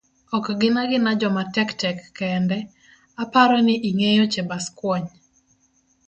[0.35, 2.57] ok gina gina joma tek tek kende,
[3.23, 5.05] aparo ni ingeyo Chebaskwony.